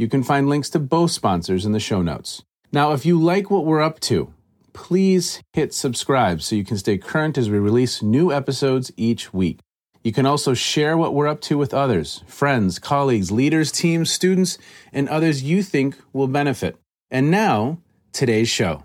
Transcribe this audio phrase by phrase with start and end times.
[0.00, 2.42] You can find links to both sponsors in the show notes.
[2.72, 4.32] Now, if you like what we're up to,
[4.72, 9.58] please hit subscribe so you can stay current as we release new episodes each week.
[10.02, 14.56] You can also share what we're up to with others, friends, colleagues, leaders, teams, students,
[14.90, 16.78] and others you think will benefit.
[17.10, 17.76] And now,
[18.14, 18.84] today's show.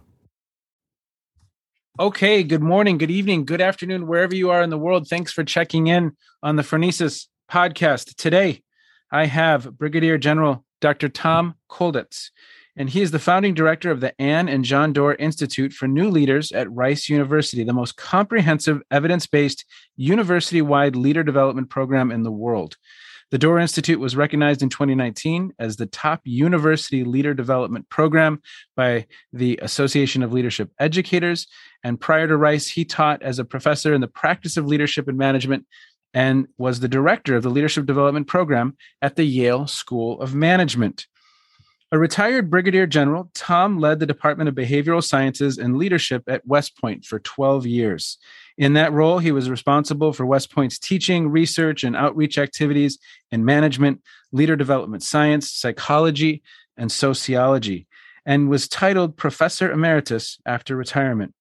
[1.97, 5.07] Okay, good morning, good evening, good afternoon, wherever you are in the world.
[5.07, 8.15] Thanks for checking in on the Phronesis podcast.
[8.15, 8.63] Today,
[9.13, 11.09] I have Brigadier General Dr.
[11.09, 12.29] Tom Kolditz,
[12.77, 16.09] and he is the founding director of the Anne and John Doerr Institute for New
[16.09, 19.65] Leaders at Rice University, the most comprehensive evidence based
[19.95, 22.75] university wide leader development program in the world.
[23.31, 28.41] The Doerr Institute was recognized in 2019 as the top university leader development program
[28.75, 31.47] by the Association of Leadership Educators.
[31.83, 35.17] And prior to Rice, he taught as a professor in the practice of leadership and
[35.17, 35.65] management
[36.15, 41.07] and was the director of the leadership development program at the Yale School of Management.
[41.91, 46.77] A retired brigadier general, Tom led the Department of Behavioral Sciences and Leadership at West
[46.79, 48.17] Point for 12 years.
[48.57, 52.97] In that role, he was responsible for West Point's teaching, research, and outreach activities
[53.29, 54.01] in management,
[54.31, 56.41] leader development science, psychology,
[56.77, 57.87] and sociology,
[58.25, 61.33] and was titled Professor Emeritus after retirement.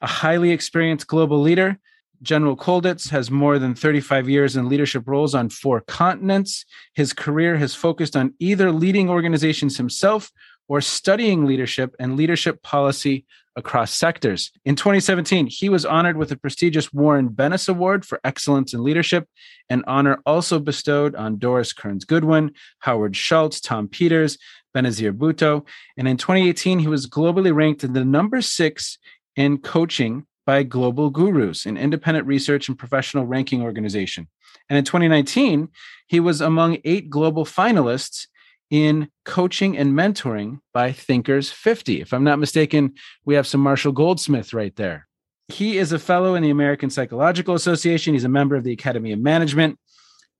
[0.00, 1.78] A highly experienced global leader,
[2.22, 6.64] General Kolditz has more than 35 years in leadership roles on four continents.
[6.94, 10.30] His career has focused on either leading organizations himself
[10.68, 13.24] or studying leadership and leadership policy
[13.56, 14.52] across sectors.
[14.64, 19.28] In 2017, he was honored with the prestigious Warren Bennis Award for Excellence in Leadership,
[19.68, 24.38] an honor also bestowed on Doris Kearns Goodwin, Howard Schultz, Tom Peters,
[24.74, 25.66] Benazir Bhutto.
[25.96, 28.98] And in 2018, he was globally ranked in the number six
[29.34, 34.28] in coaching by Global Gurus, an independent research and professional ranking organization.
[34.70, 35.68] And in 2019,
[36.06, 38.28] he was among eight global finalists
[38.70, 42.00] in coaching and mentoring by Thinkers 50.
[42.00, 42.94] If I'm not mistaken,
[43.26, 45.06] we have some Marshall Goldsmith right there.
[45.48, 48.14] He is a fellow in the American Psychological Association.
[48.14, 49.78] He's a member of the Academy of Management.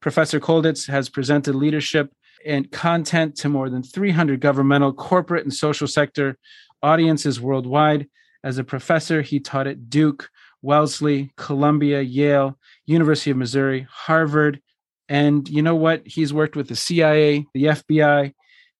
[0.00, 2.10] Professor Kolditz has presented leadership
[2.46, 6.38] and content to more than 300 governmental, corporate, and social sector
[6.82, 8.08] audiences worldwide.
[8.44, 10.30] As a professor, he taught at Duke,
[10.62, 14.60] Wellesley, Columbia, Yale, University of Missouri, Harvard,
[15.08, 16.06] and you know what?
[16.06, 18.34] He's worked with the CIA, the FBI,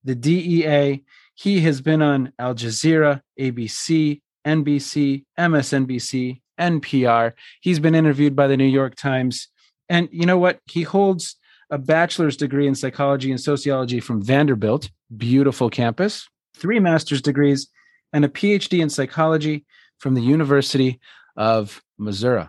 [0.05, 1.02] the DEA.
[1.34, 7.32] He has been on Al Jazeera, ABC, NBC, MSNBC, NPR.
[7.61, 9.49] He's been interviewed by the New York Times.
[9.88, 10.61] And you know what?
[10.66, 11.37] He holds
[11.70, 17.69] a bachelor's degree in psychology and sociology from Vanderbilt, beautiful campus, three master's degrees,
[18.12, 19.64] and a PhD in psychology
[19.99, 21.00] from the University
[21.37, 22.46] of Missouri.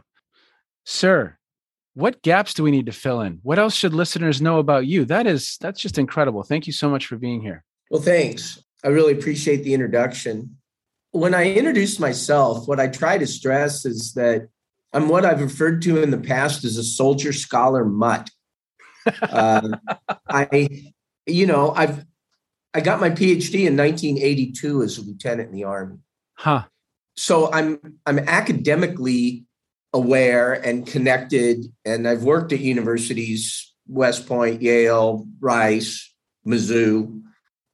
[0.86, 1.38] Sir,
[1.94, 3.40] what gaps do we need to fill in?
[3.44, 5.06] What else should listeners know about you?
[5.06, 6.44] That is that's just incredible.
[6.44, 7.64] Thank you so much for being here.
[7.92, 8.64] Well, thanks.
[8.84, 10.56] I really appreciate the introduction.
[11.12, 14.48] When I introduce myself, what I try to stress is that
[14.94, 18.30] I'm what I've referred to in the past as a soldier scholar mutt.
[19.22, 19.70] uh,
[20.28, 20.84] I,
[21.26, 22.06] you know, I've
[22.74, 25.98] I got my PhD in 1982 as a lieutenant in the Army.
[26.36, 26.64] Huh.
[27.16, 29.46] So I'm I'm academically
[29.94, 36.14] aware and connected, and I've worked at universities, West Point, Yale, Rice,
[36.48, 37.22] Mizzou.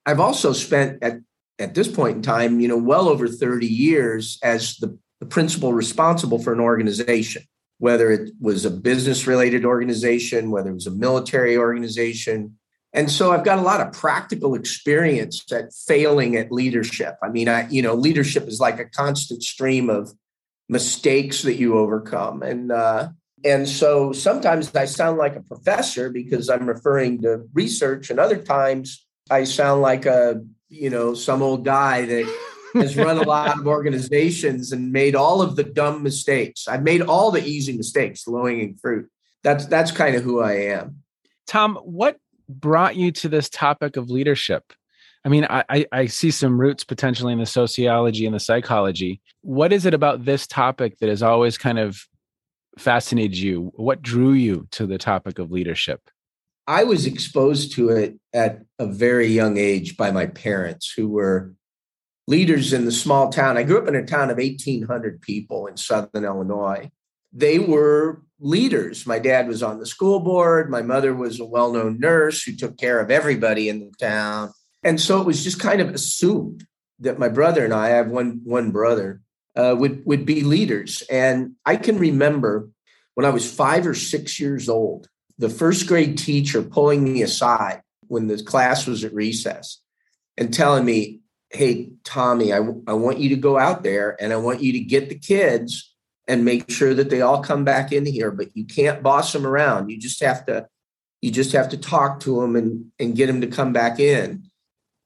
[0.05, 1.19] I've also spent at
[1.59, 5.73] at this point in time, you know, well over 30 years as the, the principal
[5.73, 7.43] responsible for an organization,
[7.77, 12.57] whether it was a business related organization, whether it was a military organization,
[12.95, 17.17] and so I've got a lot of practical experience at failing at leadership.
[17.21, 20.13] I mean, I, you know, leadership is like a constant stream of
[20.69, 22.41] mistakes that you overcome.
[22.41, 23.09] And, uh,
[23.43, 28.37] and so sometimes I sound like a professor because I'm referring to research, and other
[28.37, 32.37] times I sound like a, you know, some old guy that
[32.75, 36.67] has run a lot of organizations and made all of the dumb mistakes.
[36.67, 39.11] I've made all the easy mistakes, low hanging fruit.
[39.43, 41.03] That's that's kind of who I am.
[41.45, 44.73] Tom, what brought you to this topic of leadership?
[45.23, 49.21] I mean, I, I see some roots potentially in the sociology and the psychology.
[49.41, 51.99] What is it about this topic that has always kind of
[52.77, 53.71] fascinated you?
[53.75, 56.01] What drew you to the topic of leadership?
[56.67, 61.53] I was exposed to it at a very young age by my parents, who were
[62.27, 63.57] leaders in the small town.
[63.57, 66.91] I grew up in a town of 1,800 people in Southern Illinois.
[67.33, 69.05] They were leaders.
[69.05, 70.69] My dad was on the school board.
[70.69, 74.51] My mother was a well known nurse who took care of everybody in the town.
[74.83, 76.65] And so it was just kind of assumed
[76.99, 79.21] that my brother and I, I have one, one brother,
[79.55, 81.01] uh, would, would be leaders.
[81.09, 82.69] And I can remember
[83.15, 85.07] when I was five or six years old,
[85.37, 89.81] the first grade teacher pulling me aside when the class was at recess
[90.37, 92.57] and telling me, Hey, Tommy, I,
[92.87, 95.94] I want you to go out there and I want you to get the kids
[96.27, 99.45] and make sure that they all come back in here but you can't boss them
[99.45, 99.89] around.
[99.89, 100.67] You just have to
[101.21, 104.43] you just have to talk to them and and get them to come back in.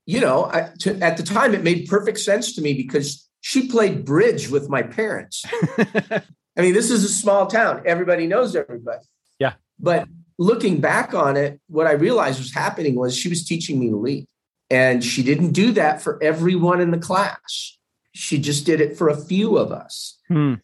[0.06, 3.68] You know I, to, at the time it made perfect sense to me because she
[3.68, 5.46] played bridge with my parents.
[5.78, 7.84] I mean this is a small town.
[7.86, 9.06] Everybody knows everybody.
[9.40, 9.54] Yeah.
[9.80, 10.08] But
[10.38, 13.98] looking back on it what i realized was happening was she was teaching me to
[13.98, 14.26] lead
[14.70, 17.78] and she didn't do that for everyone in the class.
[18.14, 20.18] She just did it for a few of us.
[20.30, 20.56] Hmm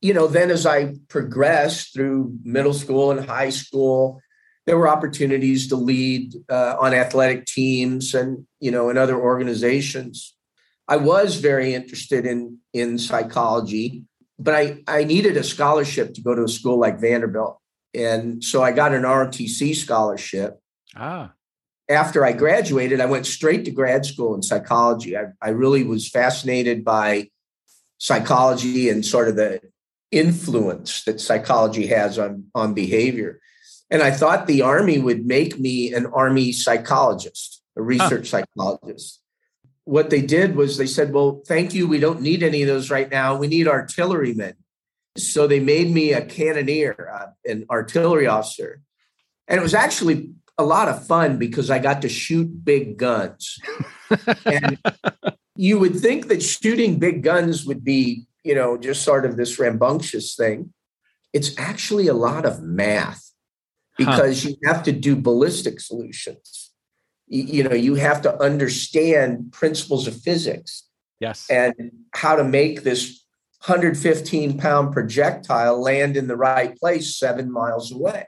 [0.00, 4.20] you know, then as I progressed through middle school and high school,
[4.66, 10.34] there were opportunities to lead uh, on athletic teams and you know in other organizations.
[10.88, 14.04] I was very interested in in psychology,
[14.38, 17.58] but I I needed a scholarship to go to a school like Vanderbilt,
[17.94, 20.60] and so I got an ROTC scholarship.
[20.96, 21.32] Ah.
[21.88, 25.16] After I graduated, I went straight to grad school in psychology.
[25.16, 27.30] I, I really was fascinated by
[27.98, 29.60] psychology and sort of the
[30.10, 33.40] influence that psychology has on, on behavior.
[33.90, 38.42] And I thought the Army would make me an Army psychologist, a research huh.
[38.42, 39.20] psychologist.
[39.84, 41.88] What they did was they said, Well, thank you.
[41.88, 43.36] We don't need any of those right now.
[43.36, 44.54] We need artillerymen.
[45.16, 48.80] So they made me a cannoneer, uh, an artillery officer.
[49.48, 53.58] And it was actually a lot of fun because I got to shoot big guns.
[54.46, 54.78] and
[55.56, 59.58] you would think that shooting big guns would be you know, just sort of this
[59.58, 60.72] rambunctious thing.
[61.32, 63.30] It's actually a lot of math
[63.96, 64.50] because huh.
[64.50, 66.72] you have to do ballistic solutions.
[67.26, 70.88] You, you know, you have to understand principles of physics.
[71.20, 71.48] Yes.
[71.50, 71.74] And
[72.14, 73.24] how to make this
[73.66, 78.26] 115 pound projectile land in the right place seven miles away.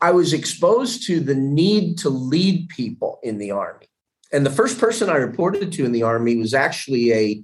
[0.00, 3.86] I was exposed to the need to lead people in the Army.
[4.32, 7.42] And the first person I reported to in the Army was actually a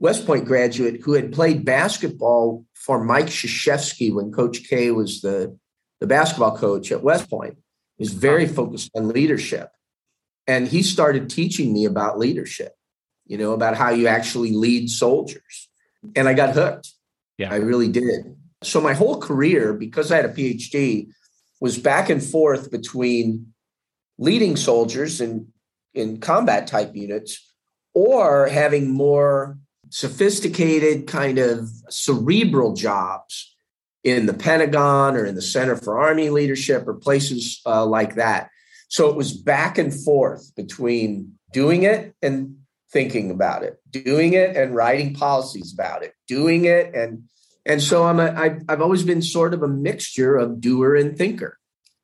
[0.00, 5.56] West Point graduate who had played basketball for Mike Krzyzewski when Coach K was the,
[6.00, 7.58] the basketball coach at West Point.
[7.98, 9.70] He was very focused on leadership.
[10.46, 12.74] And he started teaching me about leadership,
[13.26, 15.68] you know, about how you actually lead soldiers.
[16.16, 16.88] And I got hooked.
[17.36, 17.52] Yeah.
[17.52, 18.36] I really did.
[18.62, 21.08] So my whole career, because I had a PhD,
[21.60, 23.52] was back and forth between
[24.18, 25.48] leading soldiers in,
[25.92, 27.46] in combat type units
[27.92, 29.58] or having more
[29.90, 33.54] sophisticated, kind of cerebral jobs
[34.02, 38.50] in the Pentagon or in the Center for Army Leadership or places uh, like that.
[38.88, 42.56] So it was back and forth between doing it and
[42.92, 47.24] thinking about it, doing it and writing policies about it, doing it and
[47.66, 51.16] and so I'm a I, I've always been sort of a mixture of doer and
[51.16, 51.58] thinker,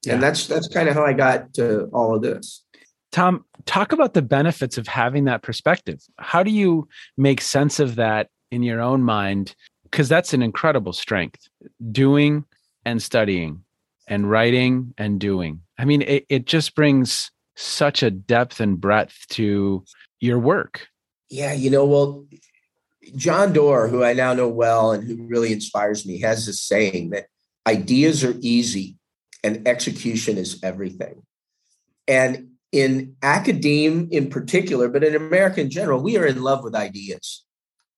[0.05, 0.15] yeah.
[0.15, 2.63] and that's that's kind of how I got to all of this.
[3.11, 6.01] Tom, talk about the benefits of having that perspective.
[6.19, 9.55] How do you make sense of that in your own mind?
[9.91, 11.49] because that's an incredible strength
[11.91, 12.45] doing
[12.85, 13.63] and studying
[14.09, 15.61] and writing and doing.
[15.79, 19.85] I mean, it, it just brings such a depth and breadth to
[20.21, 20.89] your work.
[21.31, 22.27] Yeah, you know, well,
[23.17, 27.11] John Doerr, who I now know well and who really inspires me, has this saying
[27.11, 27.27] that
[27.67, 28.97] ideas are easy
[29.43, 31.23] and execution is everything.
[32.07, 36.75] And in academe in particular, but in America in general, we are in love with
[36.75, 37.43] ideas.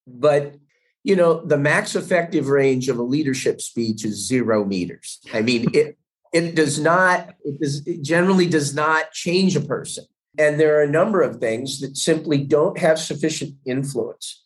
[0.06, 0.54] But
[1.02, 5.18] you know, the max effective range of a leadership speech is zero meters.
[5.34, 5.98] I mean, it
[6.32, 10.04] it does not it, does, it generally does not change a person.
[10.38, 14.44] And there are a number of things that simply don't have sufficient influence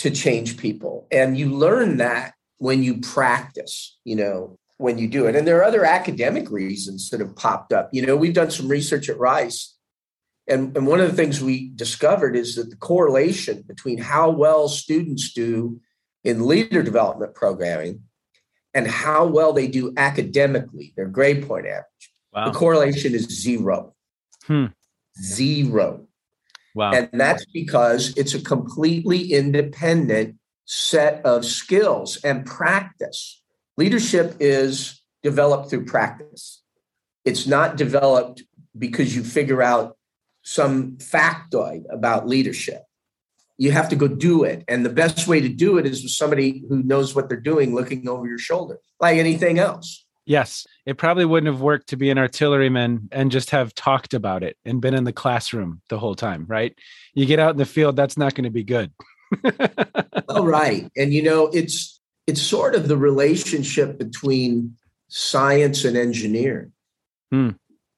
[0.00, 1.06] to change people.
[1.10, 5.36] And you learn that when you practice, you know, when you do it.
[5.36, 7.90] And there are other academic reasons that have popped up.
[7.92, 9.76] You know, we've done some research at Rice.
[10.48, 14.68] And, and one of the things we discovered is that the correlation between how well
[14.68, 15.80] students do
[16.24, 18.04] in leader development programming
[18.72, 22.46] and how well they do academically, their grade point average, wow.
[22.46, 23.94] the correlation is zero.
[24.46, 24.66] Hmm.
[25.20, 26.06] Zero.
[26.74, 26.92] Wow.
[26.92, 33.39] And that's because it's a completely independent set of skills and practice.
[33.80, 36.62] Leadership is developed through practice.
[37.24, 38.42] It's not developed
[38.78, 39.96] because you figure out
[40.42, 42.82] some factoid about leadership.
[43.56, 44.64] You have to go do it.
[44.68, 47.74] And the best way to do it is with somebody who knows what they're doing
[47.74, 50.04] looking over your shoulder, like anything else.
[50.26, 54.42] Yes, it probably wouldn't have worked to be an artilleryman and just have talked about
[54.42, 56.76] it and been in the classroom the whole time, right?
[57.14, 58.92] You get out in the field, that's not going to be good.
[60.28, 60.90] All right.
[60.98, 61.99] And you know, it's
[62.30, 64.76] it's sort of the relationship between
[65.08, 66.70] science and engineering.
[67.32, 67.50] Hmm.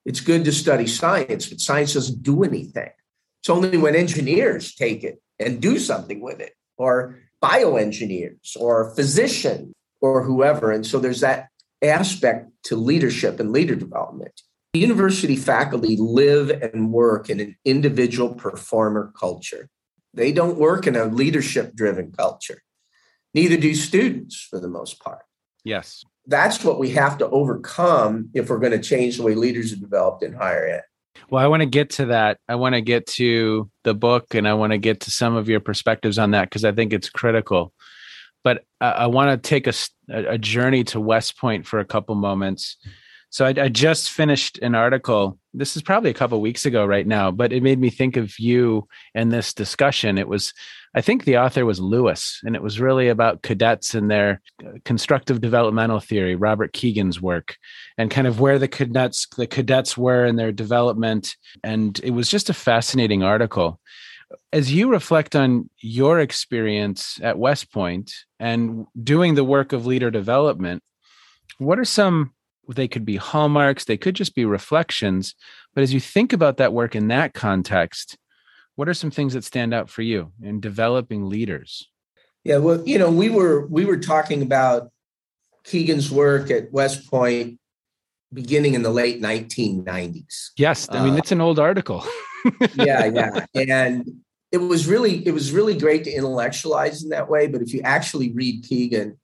[0.07, 2.89] It's good to study science, but science doesn't do anything.
[3.43, 9.75] It's only when engineers take it and do something with it, or bioengineers, or physician,
[10.01, 10.73] or whoever.
[10.73, 11.49] And so there's that
[11.83, 14.41] aspect to leadership and leader development.
[14.73, 19.69] University faculty live and work in an individual performer culture.
[20.15, 22.63] They don't work in a leadership driven culture.
[23.35, 25.23] Neither do students for the most part.
[25.65, 26.05] Yes.
[26.27, 29.77] That's what we have to overcome if we're going to change the way leaders are
[29.77, 30.83] developed in higher ed.
[31.31, 32.39] Well, I want to get to that.
[32.49, 35.49] I want to get to the book and I want to get to some of
[35.49, 37.73] your perspectives on that because I think it's critical
[38.45, 39.75] but I, I want to take a,
[40.09, 42.77] a journey to West Point for a couple moments.
[43.33, 45.39] So I, I, just finished an article.
[45.55, 48.39] This is probably a couple weeks ago right now, but it made me think of
[48.39, 50.19] you and this discussion.
[50.19, 50.53] It was,
[50.95, 54.73] I think the author was Lewis, and it was really about cadets and their uh,
[54.85, 57.57] constructive developmental theory, Robert Keegan's work,
[57.97, 61.35] and kind of where the cadets the cadets were in their development.
[61.65, 63.81] And it was just a fascinating article
[64.53, 70.11] as you reflect on your experience at West Point and doing the work of leader
[70.11, 70.83] development,
[71.59, 72.33] what are some
[72.69, 75.35] they could be hallmarks, they could just be reflections,
[75.75, 78.17] but as you think about that work in that context,
[78.77, 81.89] what are some things that stand out for you in developing leaders?
[82.45, 84.91] Yeah, well, you know, we were we were talking about
[85.65, 87.59] Keegan's work at West Point
[88.33, 90.51] beginning in the late 1990s.
[90.57, 92.05] Yes, I mean uh, it's an old article.
[92.75, 93.47] yeah, yeah.
[93.55, 97.73] And it was really it was really great to intellectualize in that way but if
[97.73, 99.19] you actually read Keegan,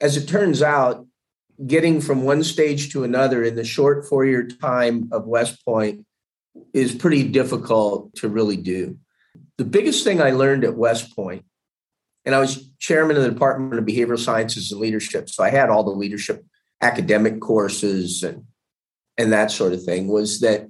[0.00, 1.06] as it turns out
[1.64, 6.04] getting from one stage to another in the short four year time of west point
[6.72, 8.98] is pretty difficult to really do
[9.58, 11.44] the biggest thing i learned at west point
[12.24, 15.70] and i was chairman of the department of behavioral sciences and leadership so i had
[15.70, 16.44] all the leadership
[16.82, 18.44] academic courses and
[19.18, 20.68] and that sort of thing was that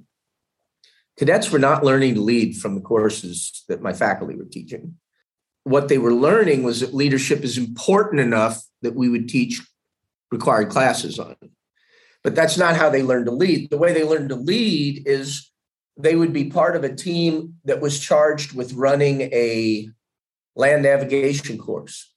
[1.17, 4.95] cadets were not learning to lead from the courses that my faculty were teaching.
[5.63, 9.61] What they were learning was that leadership is important enough that we would teach
[10.31, 11.35] required classes on.
[12.23, 13.69] But that's not how they learned to lead.
[13.69, 15.49] The way they learned to lead is
[15.97, 19.89] they would be part of a team that was charged with running a
[20.55, 22.13] land navigation course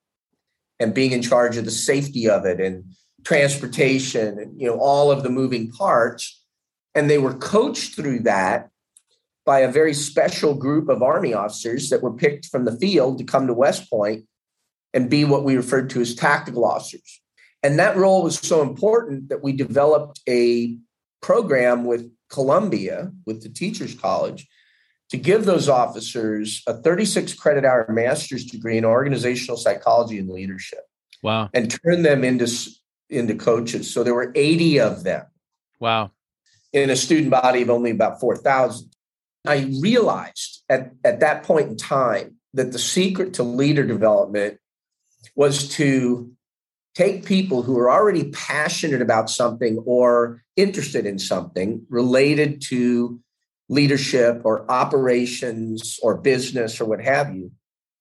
[0.78, 2.84] and being in charge of the safety of it and
[3.24, 6.42] transportation and you know all of the moving parts
[6.94, 8.70] and they were coached through that
[9.44, 13.24] by a very special group of Army officers that were picked from the field to
[13.24, 14.24] come to West Point
[14.92, 17.20] and be what we referred to as tactical officers.
[17.62, 20.76] And that role was so important that we developed a
[21.20, 24.48] program with Columbia, with the Teachers College,
[25.10, 30.80] to give those officers a 36 credit hour master's degree in organizational psychology and leadership.
[31.22, 31.50] Wow.
[31.52, 32.48] And turn them into,
[33.10, 33.92] into coaches.
[33.92, 35.26] So there were 80 of them.
[35.80, 36.12] Wow.
[36.72, 38.90] In a student body of only about 4,000.
[39.46, 44.58] I realized at, at that point in time that the secret to leader development
[45.34, 46.32] was to
[46.94, 53.20] take people who are already passionate about something or interested in something related to
[53.68, 57.52] leadership or operations or business or what have you,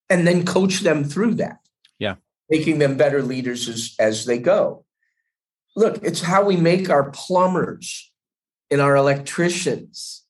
[0.10, 1.60] and then coach them through that.
[2.00, 2.15] Yeah.
[2.50, 4.86] Making them better leaders as, as they go.
[5.75, 8.12] Look, it's how we make our plumbers
[8.72, 10.25] and our electricians.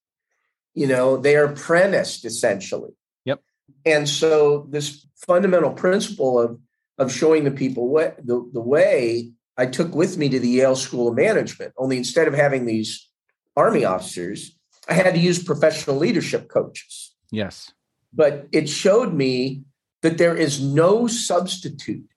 [0.74, 2.92] You know, they are apprenticed essentially.
[3.24, 3.42] Yep.
[3.86, 6.60] And so this fundamental principle of
[7.00, 10.76] of showing the people what the, the way I took with me to the Yale
[10.76, 11.74] School of Management.
[11.78, 13.10] Only instead of having these
[13.56, 17.16] army officers, I had to use professional leadership coaches.
[17.32, 17.72] Yes.
[18.14, 19.64] But it showed me
[20.02, 22.08] that there is no substitute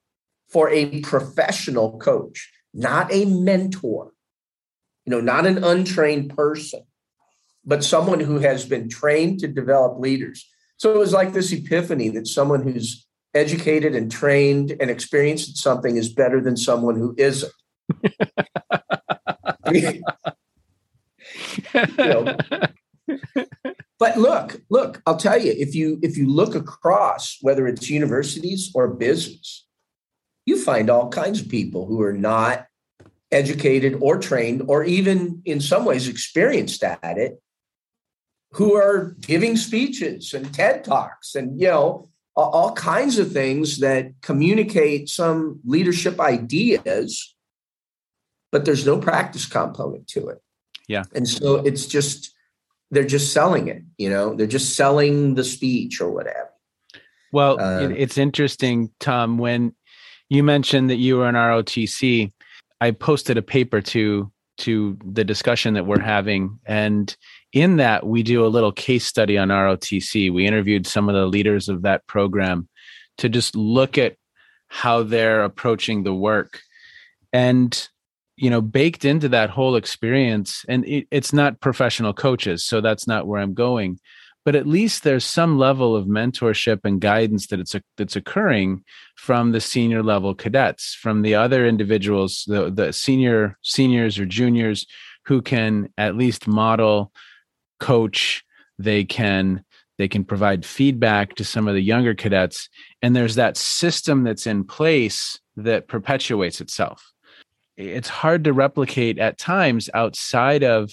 [0.49, 4.11] for a professional coach, not a mentor,
[5.05, 6.83] you know, not an untrained person,
[7.65, 10.47] but someone who has been trained to develop leaders.
[10.77, 15.55] So it was like this epiphany that someone who's educated and trained and experienced in
[15.55, 17.51] something is better than someone who isn't.
[19.71, 20.01] you
[21.97, 22.37] know,
[23.99, 28.71] but look, look, I'll tell you, if you if you look across whether it's universities
[28.73, 29.65] or business,
[30.45, 32.67] you find all kinds of people who are not
[33.31, 37.41] educated or trained or even in some ways experienced at it
[38.51, 44.11] who are giving speeches and TED Talks and you know all kinds of things that
[44.21, 47.35] communicate some leadership ideas,
[48.51, 50.41] but there's no practice component to it.
[50.87, 51.03] Yeah.
[51.13, 52.33] And so it's just,
[52.91, 56.49] they're just selling it, you know, they're just selling the speech or whatever.
[57.31, 59.73] Well, uh, it's interesting, Tom, when
[60.29, 62.31] you mentioned that you were an ROTC,
[62.81, 67.17] I posted a paper to to the discussion that we're having and
[67.53, 70.33] in that, we do a little case study on ROTC.
[70.33, 72.67] We interviewed some of the leaders of that program
[73.19, 74.17] to just look at
[74.67, 76.61] how they're approaching the work.
[77.31, 77.87] And,
[78.35, 83.07] you know, baked into that whole experience, and it, it's not professional coaches, so that's
[83.07, 83.99] not where I'm going.
[84.45, 88.83] But at least there's some level of mentorship and guidance that it's that's occurring
[89.15, 94.85] from the senior level cadets, from the other individuals, the the senior seniors or juniors
[95.25, 97.11] who can at least model
[97.83, 98.45] coach
[98.79, 99.61] they can
[99.97, 102.69] they can provide feedback to some of the younger cadets
[103.01, 107.11] and there's that system that's in place that perpetuates itself.
[107.75, 110.91] It's hard to replicate at times outside of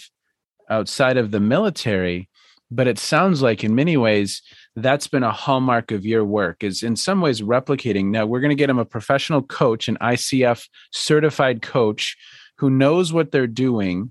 [0.68, 2.28] outside of the military
[2.72, 4.42] but it sounds like in many ways
[4.74, 8.06] that's been a hallmark of your work is in some ways replicating.
[8.06, 12.16] Now we're going to get him a professional coach an icf certified coach
[12.58, 14.10] who knows what they're doing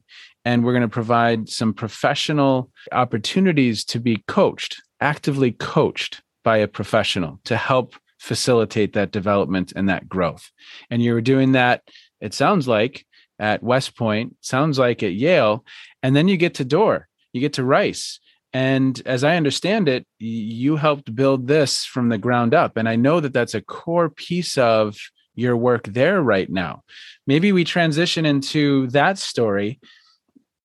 [0.49, 6.67] and we're going to provide some professional opportunities to be coached, actively coached by a
[6.67, 10.49] professional to help facilitate that development and that growth.
[10.89, 11.83] And you were doing that,
[12.19, 13.05] it sounds like,
[13.37, 15.63] at West Point, sounds like at Yale,
[16.01, 18.19] and then you get to Doerr, you get to Rice.
[18.51, 22.75] And as I understand it, you helped build this from the ground up.
[22.75, 24.97] And I know that that's a core piece of
[25.35, 26.81] your work there right now.
[27.27, 29.79] Maybe we transition into that story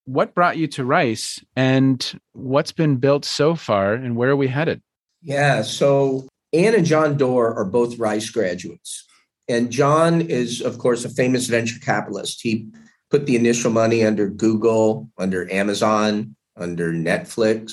[0.04, 4.48] what brought you to Rice and what's been built so far and where are we
[4.48, 4.82] headed?
[5.22, 9.04] Yeah, so Anne and John Doerr are both Rice graduates.
[9.48, 12.40] And John is, of course, a famous venture capitalist.
[12.42, 12.68] He
[13.10, 17.72] put the initial money under Google, under Amazon, under Netflix.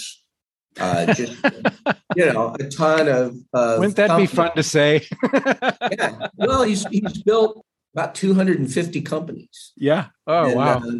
[0.80, 1.38] Uh, just
[2.16, 3.36] you know, a ton of.
[3.54, 4.30] of Wouldn't that companies.
[4.30, 5.08] be fun to say?
[5.34, 6.28] yeah.
[6.36, 9.74] Well, he's he's built about 250 companies.
[9.76, 10.08] Yeah.
[10.28, 10.78] Oh and, wow.
[10.78, 10.92] Uh,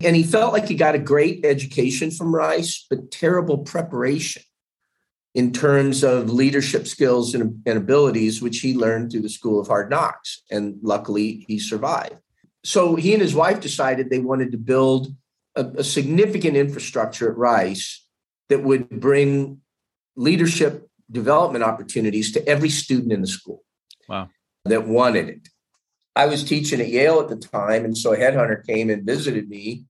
[0.00, 4.42] and he felt like he got a great education from Rice, but terrible preparation
[5.34, 9.68] in terms of leadership skills and, and, abilities, which he learned through the School of
[9.68, 10.42] Hard Knocks.
[10.50, 12.16] And luckily, he survived.
[12.64, 15.14] So he and his wife decided they wanted to build
[15.54, 18.04] a, a significant infrastructure at Rice
[18.48, 19.60] that would bring
[20.16, 23.62] leadership development opportunities to every student in the school.
[24.08, 24.30] Wow.
[24.64, 25.48] That wanted it.
[26.16, 29.48] I was teaching at Yale at the time, and so a headhunter came and visited
[29.48, 29.84] me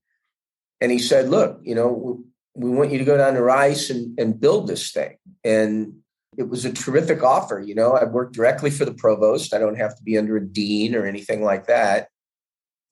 [0.81, 2.23] and he said, "Look, you know,
[2.55, 6.01] we want you to go down to Rice and, and build this thing." And
[6.37, 7.59] it was a terrific offer.
[7.59, 9.53] You know, I work directly for the provost.
[9.53, 12.07] I don't have to be under a dean or anything like that.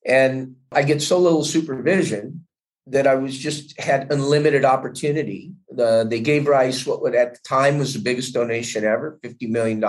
[0.05, 2.45] And I get so little supervision
[2.87, 5.53] that I was just had unlimited opportunity.
[5.69, 9.49] The, they gave Rice what would at the time was the biggest donation ever, $50
[9.49, 9.79] million.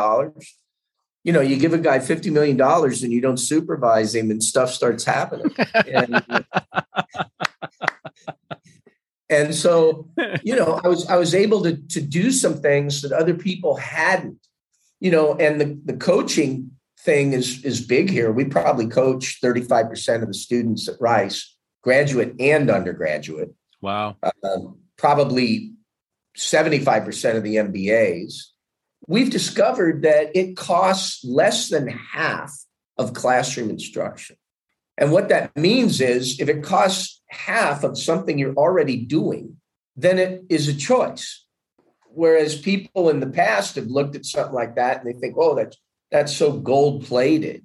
[1.24, 4.70] You know, you give a guy $50 million and you don't supervise him and stuff
[4.72, 5.54] starts happening.
[5.74, 6.22] and,
[9.30, 10.08] and so,
[10.42, 13.76] you know, I was I was able to to do some things that other people
[13.76, 14.38] hadn't.
[15.00, 18.30] you know, and the, the coaching thing is is big here.
[18.32, 23.54] We probably coach 35% of the students at Rice, graduate and undergraduate.
[23.80, 24.16] Wow.
[24.44, 25.72] Um, probably
[26.36, 28.34] 75% of the MBAs.
[29.10, 32.56] We've discovered that it costs less than half
[32.96, 34.36] of classroom instruction.
[34.96, 39.56] And what that means is if it costs half of something you're already doing,
[39.96, 41.44] then it is a choice.
[42.06, 45.56] Whereas people in the past have looked at something like that and they think, oh,
[45.56, 45.76] that's
[46.12, 47.64] that's so gold plated.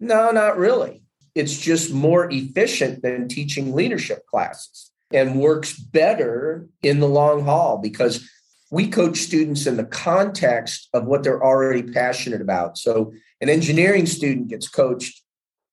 [0.00, 1.04] No, not really.
[1.36, 7.78] It's just more efficient than teaching leadership classes and works better in the long haul
[7.78, 8.28] because
[8.70, 12.78] we coach students in the context of what they're already passionate about.
[12.78, 15.22] So an engineering student gets coached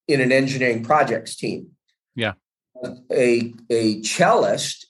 [0.08, 1.72] in an engineering projects team.
[2.16, 2.34] Yeah.
[3.12, 4.88] A, a cellist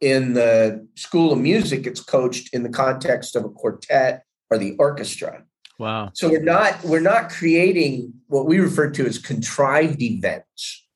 [0.00, 4.74] in the school of music gets coached in the context of a quartet or the
[4.78, 5.44] orchestra.
[5.78, 6.10] Wow.
[6.14, 10.86] So we're not we're not creating what we refer to as contrived events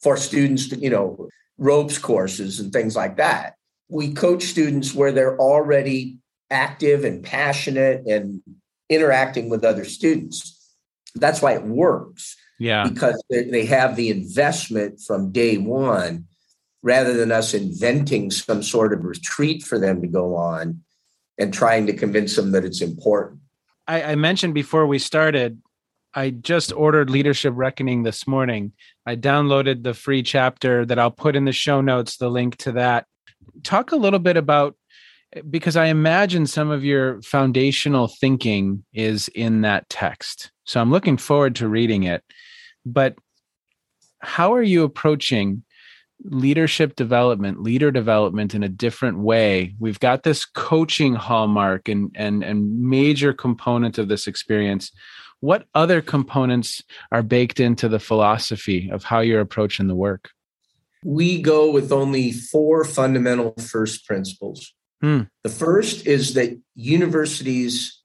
[0.00, 3.54] for students to, you know, ropes courses and things like that.
[3.90, 6.18] We coach students where they're already
[6.50, 8.42] active and passionate and
[8.88, 10.74] interacting with other students.
[11.14, 12.36] That's why it works.
[12.58, 12.86] Yeah.
[12.88, 16.26] Because they have the investment from day one
[16.82, 20.82] rather than us inventing some sort of retreat for them to go on
[21.38, 23.40] and trying to convince them that it's important.
[23.86, 25.60] I, I mentioned before we started,
[26.14, 28.72] I just ordered Leadership Reckoning this morning.
[29.06, 32.72] I downloaded the free chapter that I'll put in the show notes, the link to
[32.72, 33.06] that.
[33.62, 34.76] Talk a little bit about
[35.48, 40.50] because I imagine some of your foundational thinking is in that text.
[40.64, 42.24] So I'm looking forward to reading it.
[42.84, 43.14] But
[44.20, 45.64] how are you approaching
[46.24, 49.74] leadership development, leader development in a different way?
[49.78, 54.90] We've got this coaching hallmark and and and major component of this experience.
[55.40, 56.82] What other components
[57.12, 60.30] are baked into the philosophy of how you're approaching the work?
[61.04, 64.72] We go with only four fundamental first principles.
[65.00, 65.22] Hmm.
[65.42, 68.02] The first is that universities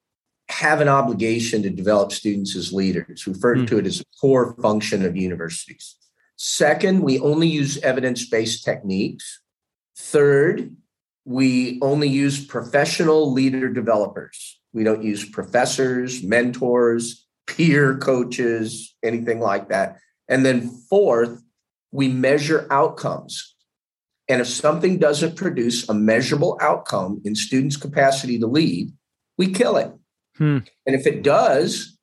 [0.49, 3.65] have an obligation to develop students as leaders, referred hmm.
[3.65, 5.95] to it as a core function of universities.
[6.38, 9.41] Second, we only use evidence based techniques.
[9.97, 10.75] Third,
[11.23, 14.60] we only use professional leader developers.
[14.73, 19.97] We don't use professors, mentors, peer coaches, anything like that.
[20.27, 21.41] And then fourth,
[21.95, 23.55] we measure outcomes.
[24.27, 28.91] And if something doesn't produce a measurable outcome in students' capacity to lead,
[29.38, 29.93] we kill it.
[30.38, 30.60] Hmm.
[30.86, 31.97] And if it does,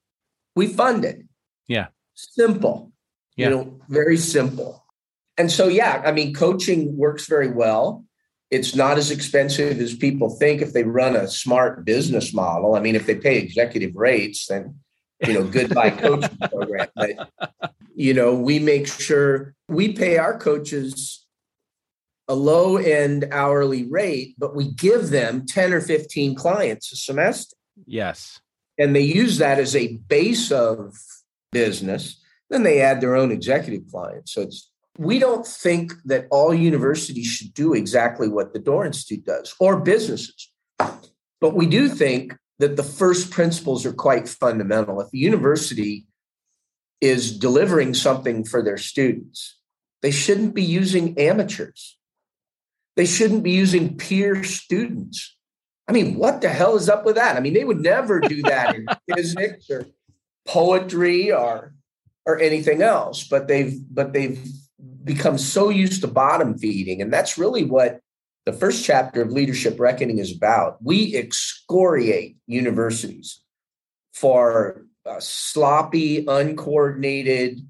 [0.57, 1.23] we fund it.
[1.69, 1.89] Yeah.
[2.15, 2.93] Simple.
[3.37, 3.49] Yeah.
[3.49, 4.85] You know, very simple.
[5.37, 8.05] And so, yeah, I mean, coaching works very well.
[8.51, 12.75] It's not as expensive as people think if they run a smart business model.
[12.75, 14.77] I mean, if they pay executive rates, then,
[15.27, 16.89] you know, goodbye coaching program.
[16.95, 21.27] But, you know, we make sure we pay our coaches
[22.29, 27.57] a low end hourly rate, but we give them 10 or 15 clients a semester.
[27.87, 28.41] Yes.
[28.79, 30.95] And they use that as a base of
[31.51, 34.33] business then they add their own executive clients.
[34.33, 39.25] So it's we don't think that all universities should do exactly what the Doerr Institute
[39.25, 40.53] does or businesses.
[40.79, 45.01] But we do think that the first principles are quite fundamental.
[45.01, 46.07] If a university
[47.01, 49.59] is delivering something for their students,
[50.03, 51.99] they shouldn't be using amateurs.
[52.97, 55.37] They shouldn't be using peer students.
[55.89, 57.37] I mean, what the hell is up with that?
[57.37, 59.87] I mean, they would never do that in physics or
[60.47, 61.75] poetry or
[62.27, 64.45] or anything else but they've but they've
[65.05, 68.01] become so used to bottom feeding and that's really what
[68.45, 73.43] the first chapter of leadership reckoning is about we excoriate universities
[74.13, 77.61] for uh, sloppy uncoordinated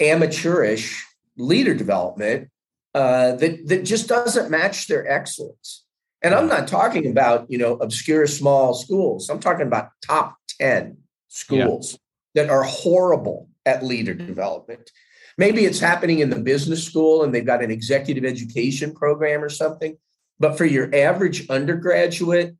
[0.00, 1.04] amateurish
[1.36, 2.48] leader development
[2.94, 5.84] uh, that that just doesn't match their excellence.
[6.22, 9.28] And i'm not talking about you know obscure small schools.
[9.28, 10.96] I'm talking about top 10
[11.28, 11.98] schools
[12.34, 12.42] yeah.
[12.42, 14.90] that are horrible at leader development.
[15.38, 19.48] Maybe it's happening in the business school and they've got an executive education program or
[19.48, 19.96] something.
[20.40, 22.56] But for your average undergraduate,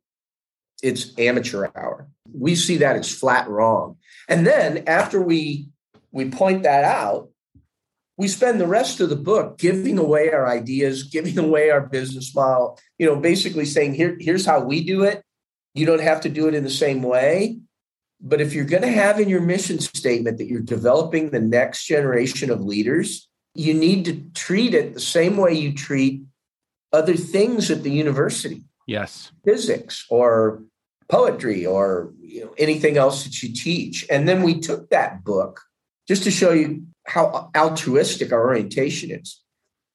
[0.81, 2.07] it's amateur hour.
[2.33, 3.97] We see that as flat wrong.
[4.29, 5.69] And then after we
[6.11, 7.29] we point that out,
[8.17, 12.33] we spend the rest of the book giving away our ideas, giving away our business
[12.33, 15.21] model, you know, basically saying here here's how we do it.
[15.73, 17.59] You don't have to do it in the same way.
[18.21, 21.85] But if you're going to have in your mission statement that you're developing the next
[21.85, 26.23] generation of leaders, you need to treat it the same way you treat
[26.91, 28.63] other things at the university.
[28.87, 29.31] Yes.
[29.45, 30.63] Physics or
[31.07, 34.05] poetry or you know, anything else that you teach.
[34.09, 35.61] And then we took that book
[36.07, 39.41] just to show you how altruistic our orientation is.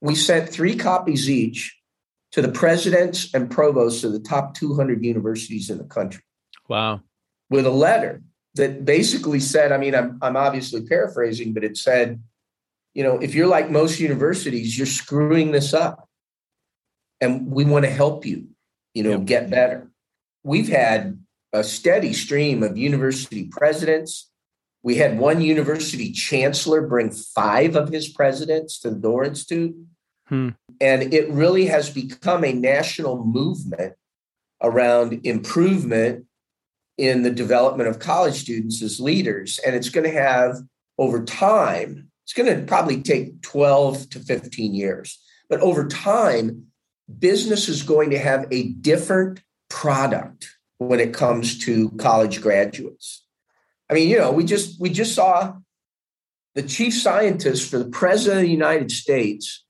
[0.01, 1.77] We sent three copies each
[2.33, 6.23] to the presidents and provosts of the top 200 universities in the country.
[6.69, 7.01] Wow.
[7.55, 8.21] With a letter
[8.57, 12.21] that basically said, I mean, I'm, I'm obviously paraphrasing, but it said,
[12.95, 16.09] you know, if you're like most universities, you're screwing this up.
[17.21, 18.49] And we want to help you,
[18.93, 19.25] you know, yep.
[19.25, 19.89] get better.
[20.43, 24.33] We've had a steady stream of university presidents.
[24.83, 29.77] We had one university chancellor bring five of his presidents to the Doerr Institute.
[30.27, 30.49] Hmm.
[30.81, 33.93] And it really has become a national movement
[34.61, 36.27] around improvement
[36.97, 39.59] in the development of college students as leaders.
[39.67, 40.57] And it's going to have,
[40.99, 45.21] over time, it's going to probably take 12 to 15 years.
[45.49, 46.67] But over time,
[47.19, 53.25] business is going to have a different product when it comes to college graduates.
[53.91, 55.55] I mean, you know, we just we just saw
[56.55, 59.65] the chief scientist for the president of the United States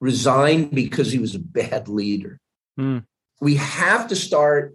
[0.00, 2.40] resign because he was a bad leader.
[2.78, 3.04] Mm.
[3.40, 4.74] We have to start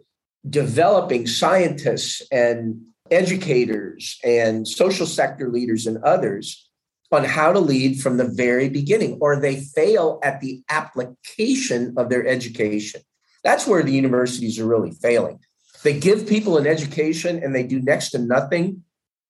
[0.50, 6.70] developing scientists and educators and social sector leaders and others
[7.12, 12.10] on how to lead from the very beginning, or they fail at the application of
[12.10, 13.02] their education.
[13.44, 15.40] That's where the universities are really failing.
[15.84, 18.84] They give people an education and they do next to nothing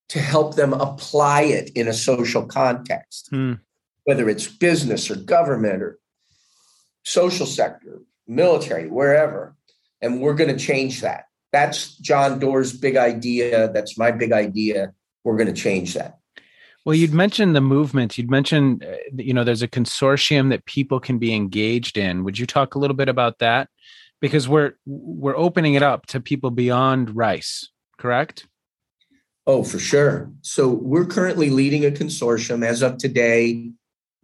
[0.09, 3.53] to help them apply it in a social context, hmm.
[4.05, 5.99] whether it's business or government or
[7.03, 9.55] social sector, military, wherever.
[10.01, 11.25] And we're going to change that.
[11.51, 13.71] That's John Doerr's big idea.
[13.71, 14.93] That's my big idea.
[15.23, 16.19] We're going to change that.
[16.85, 18.17] Well, you'd mentioned the movement.
[18.17, 22.23] You'd mentioned, uh, you know, there's a consortium that people can be engaged in.
[22.23, 23.69] Would you talk a little bit about that?
[24.21, 28.47] Because we're we're opening it up to people beyond Rice, correct?
[29.45, 30.31] Oh, for sure.
[30.41, 32.65] So we're currently leading a consortium.
[32.65, 33.71] As of today,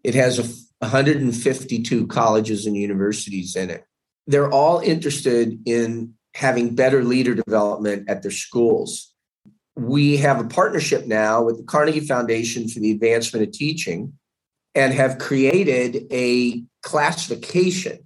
[0.03, 0.43] it has a
[0.83, 3.85] 152 colleges and universities in it.
[4.27, 9.13] They're all interested in having better leader development at their schools
[9.75, 14.13] we have a partnership now with the Carnegie Foundation for the Advancement of Teaching
[14.75, 17.99] and have created a classification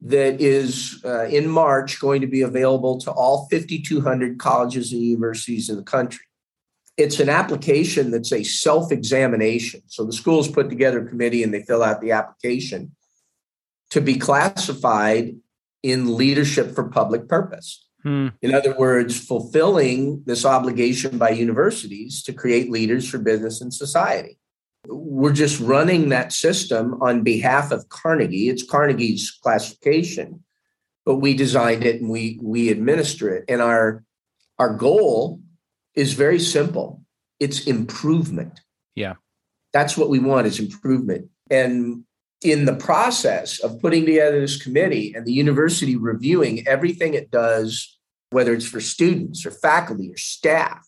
[0.00, 5.68] that is uh, in March going to be available to all 5,200 colleges and universities
[5.68, 6.24] in the country.
[6.96, 9.82] It's an application that's a self examination.
[9.86, 12.94] So the schools put together a committee and they fill out the application
[13.90, 15.36] to be classified
[15.82, 17.86] in leadership for public purpose.
[18.02, 18.28] Hmm.
[18.42, 24.38] In other words, fulfilling this obligation by universities to create leaders for business and society.
[24.86, 28.48] We're just running that system on behalf of Carnegie.
[28.48, 30.44] It's Carnegie's classification,
[31.04, 33.44] but we designed it and we we administer it.
[33.48, 34.04] And our
[34.58, 35.40] our goal
[35.94, 37.02] is very simple.
[37.40, 38.60] It's improvement.
[38.94, 39.14] Yeah.
[39.72, 41.28] That's what we want is improvement.
[41.50, 42.04] And
[42.42, 47.98] in the process of putting together this committee and the university reviewing everything it does,
[48.30, 50.86] whether it's for students or faculty or staff,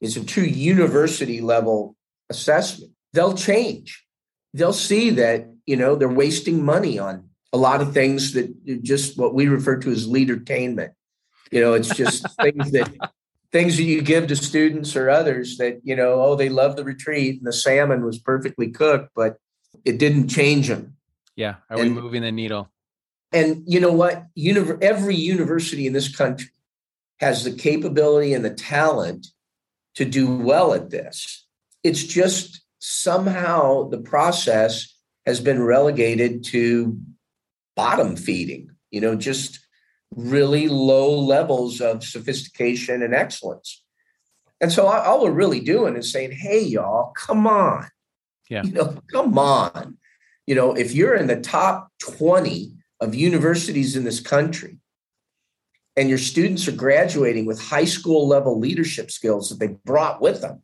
[0.00, 1.96] is a true university level
[2.28, 2.92] assessment.
[3.12, 4.04] They'll change.
[4.52, 9.18] They'll see that, you know, they're wasting money on a lot of things that just
[9.18, 10.90] what we refer to as leadertainment.
[11.50, 12.92] You know, it's just things that
[13.52, 16.84] things that you give to students or others that, you know, oh, they love the
[16.84, 19.36] retreat and the salmon was perfectly cooked, but
[19.84, 20.96] it didn't change them.
[21.36, 21.56] Yeah.
[21.68, 22.68] Are and, we moving the needle?
[23.32, 24.26] And you know what?
[24.36, 26.50] Univer- every university in this country
[27.18, 29.28] has the capability and the talent
[29.94, 31.46] to do well at this.
[31.82, 34.94] It's just somehow the process
[35.26, 36.98] has been relegated to
[37.76, 39.60] bottom feeding, you know, just
[40.14, 43.82] really low levels of sophistication and excellence.
[44.60, 47.86] And so all we're really doing is saying, hey, y'all, come on.
[48.50, 48.64] Yeah.
[48.64, 49.96] You know, come on.
[50.46, 54.78] You know, if you're in the top 20 of universities in this country
[55.96, 60.42] and your students are graduating with high school level leadership skills that they brought with
[60.42, 60.62] them,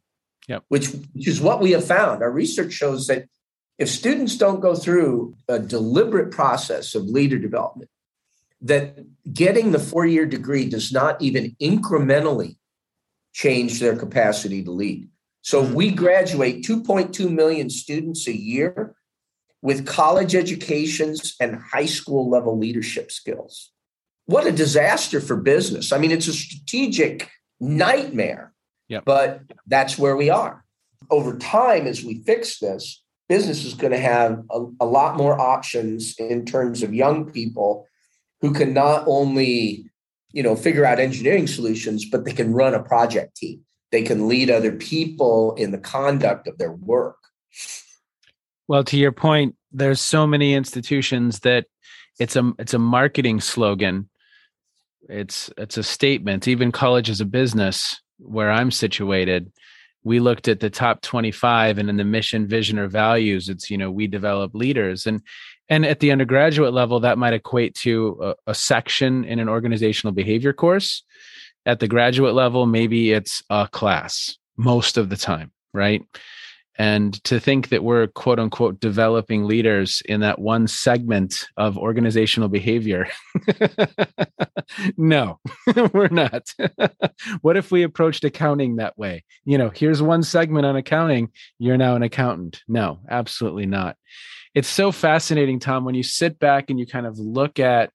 [0.49, 0.65] yep.
[0.69, 2.23] which, which is what we have found.
[2.23, 3.27] Our research shows that
[3.79, 7.91] if students don't go through a deliberate process of leader development,
[8.63, 8.99] that
[9.33, 12.57] getting the four year degree does not even incrementally
[13.33, 15.09] change their capacity to lead.
[15.47, 15.75] So mm-hmm.
[15.75, 18.97] we graduate 2.2 million students a year
[19.63, 23.71] with college educations and high school level leadership skills.
[24.25, 25.93] What a disaster for business.
[25.93, 27.31] I mean, it's a strategic
[27.61, 28.55] nightmare,
[28.89, 29.05] yep.
[29.05, 30.65] but that's where we are.
[31.11, 35.41] Over time, as we fix this, business is going to have a, a lot more
[35.41, 37.87] options in terms of young people
[38.41, 39.89] who can not only
[40.33, 43.65] you know, figure out engineering solutions, but they can run a project team.
[43.93, 47.17] They can lead other people in the conduct of their work.
[48.69, 51.67] Well, to your point, there's so many institutions that
[52.19, 54.09] it's a it's a marketing slogan.
[55.09, 56.49] It's it's a statement.
[56.49, 59.53] Even college as a business, where I'm situated,
[60.07, 63.77] we looked at the top 25 and in the mission vision or values it's you
[63.77, 65.21] know we develop leaders and
[65.69, 70.13] and at the undergraduate level that might equate to a, a, section in an organizational
[70.13, 71.03] behavior course
[71.67, 76.03] at the graduate level maybe it's a class most of the time right?
[76.79, 82.49] And to think that we're quote unquote developing leaders in that one segment of organizational
[82.49, 83.09] behavior
[84.97, 85.39] no
[85.93, 86.53] we're not.
[87.41, 89.25] What if we approached accounting that way?
[89.45, 92.63] You know here's one segment on accounting you're now an accountant.
[92.69, 93.97] No absolutely not.
[94.55, 97.91] It's so fascinating tom when you sit back and you kind of look at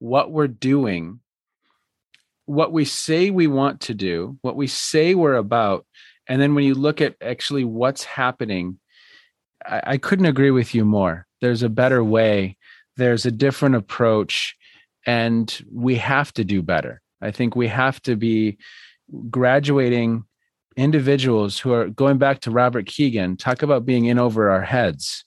[0.00, 1.20] what we're doing
[2.46, 5.86] what we say we want to do what we say we're about
[6.26, 8.78] and then when you look at actually what's happening,
[9.64, 11.26] I, I couldn't agree with you more.
[11.40, 12.56] There's a better way,
[12.96, 14.56] there's a different approach,
[15.06, 17.02] and we have to do better.
[17.20, 18.58] I think we have to be
[19.30, 20.24] graduating
[20.76, 25.24] individuals who are going back to Robert Kegan, talk about being in over our heads.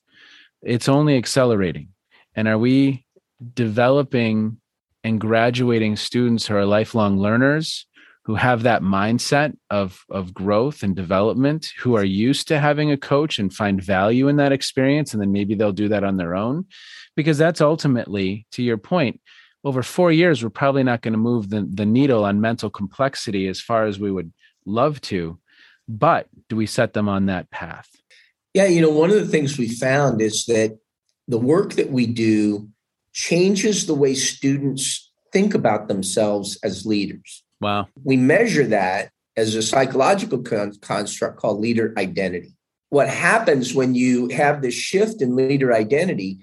[0.61, 1.89] It's only accelerating.
[2.35, 3.05] And are we
[3.53, 4.59] developing
[5.07, 7.85] and graduating students who are lifelong learners
[8.25, 12.97] who have that mindset of of growth and development who are used to having a
[12.97, 16.35] coach and find value in that experience and then maybe they'll do that on their
[16.35, 16.65] own.
[17.15, 19.21] Because that's ultimately to your point
[19.63, 23.47] over 4 years we're probably not going to move the the needle on mental complexity
[23.47, 24.33] as far as we would
[24.65, 25.39] love to
[25.87, 27.89] but do we set them on that path?
[28.53, 30.77] Yeah you know one of the things we found is that
[31.29, 32.67] the work that we do
[33.17, 37.87] changes the way students think about themselves as leaders Wow.
[38.03, 42.55] We measure that as a psychological con- construct called leader identity.
[42.89, 46.39] What happens when you have this shift in leader identity,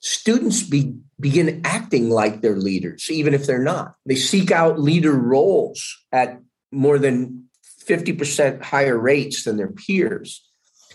[0.00, 3.94] students be, begin acting like they're leaders, even if they're not.
[4.06, 7.48] They seek out leader roles at more than
[7.84, 10.44] 50% higher rates than their peers.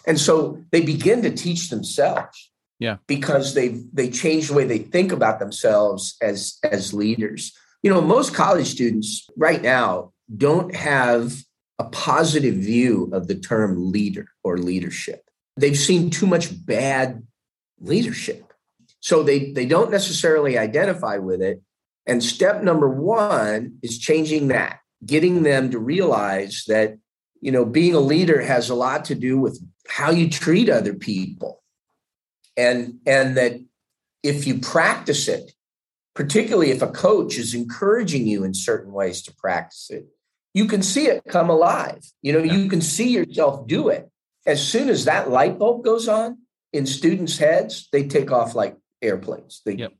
[0.05, 2.51] And so they begin to teach themselves.
[2.83, 2.97] Yeah.
[3.07, 7.53] Because they they change the way they think about themselves as as leaders.
[7.81, 11.33] You know, most college students right now don't have
[11.79, 15.29] a positive view of the term leader or leadership.
[15.55, 17.25] They've seen too much bad
[17.79, 18.51] leadership.
[18.99, 21.61] So they, they don't necessarily identify with it.
[22.05, 26.97] And step number one is changing that, getting them to realize that,
[27.39, 30.93] you know, being a leader has a lot to do with how you treat other
[30.93, 31.62] people.
[32.55, 33.59] And, and that
[34.21, 35.51] if you practice it,
[36.15, 40.05] particularly if a coach is encouraging you in certain ways to practice it,
[40.53, 42.03] you can see it come alive.
[42.21, 44.09] You know, you can see yourself do it.
[44.45, 46.37] As soon as that light bulb goes on
[46.71, 49.61] in students' heads, they take off like airplanes.
[49.65, 49.93] They, yep.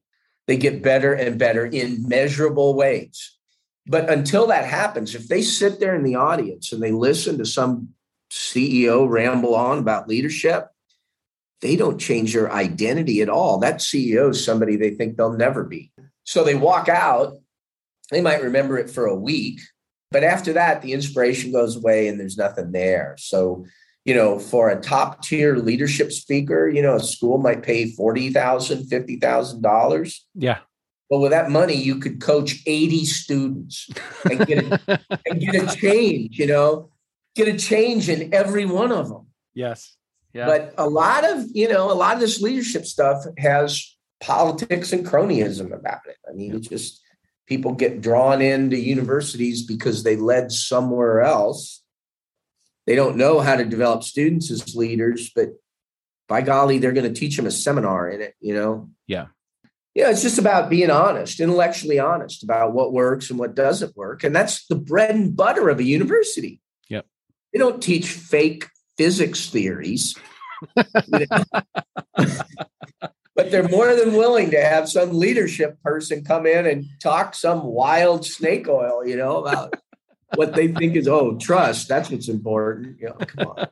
[0.46, 3.38] they get better and better in measurable ways.
[3.88, 7.46] But until that happens, if they sit there in the audience and they listen to
[7.46, 7.90] some
[8.32, 10.68] CEO ramble on about leadership,
[11.64, 13.58] they don't change their identity at all.
[13.58, 15.92] That CEO is somebody they think they'll never be.
[16.26, 17.38] So they walk out,
[18.12, 19.62] they might remember it for a week,
[20.12, 23.16] but after that, the inspiration goes away and there's nothing there.
[23.18, 23.66] So,
[24.04, 28.90] you know, for a top tier leadership speaker, you know, a school might pay $40,000,
[28.90, 30.16] $50,000.
[30.36, 30.60] Yeah.
[31.10, 33.90] But with that money, you could coach 80 students
[34.30, 36.90] and get a, and get a change, you know,
[37.36, 39.28] get a change in every one of them.
[39.54, 39.96] Yes.
[40.34, 40.48] Yeah.
[40.48, 45.06] But a lot of, you know, a lot of this leadership stuff has politics and
[45.06, 46.18] cronyism about it.
[46.28, 47.02] I mean, it's just
[47.46, 51.84] people get drawn into universities because they led somewhere else.
[52.88, 55.50] They don't know how to develop students as leaders, but
[56.28, 58.90] by golly, they're going to teach them a seminar in it, you know?
[59.08, 59.28] Yeah.
[59.94, 64.24] Yeah, it's just about being honest, intellectually honest about what works and what doesn't work.
[64.24, 66.60] And that's the bread and butter of a university.
[66.90, 67.06] Yep.
[67.52, 68.68] They don't teach fake
[68.98, 70.16] physics theories.
[73.36, 77.64] but they're more than willing to have some leadership person come in and talk some
[77.64, 79.74] wild snake oil, you know, about
[80.36, 81.88] what they think is oh trust.
[81.88, 83.00] That's what's important.
[83.00, 83.68] You know, come on.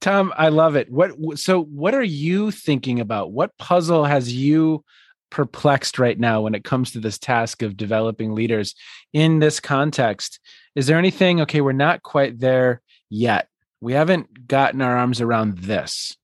[0.00, 0.90] Tom, I love it.
[0.90, 3.32] What so what are you thinking about?
[3.32, 4.84] What puzzle has you
[5.30, 8.74] perplexed right now when it comes to this task of developing leaders
[9.12, 10.38] in this context?
[10.74, 12.80] Is there anything okay, we're not quite there
[13.10, 13.47] yet.
[13.80, 16.16] We haven't gotten our arms around this.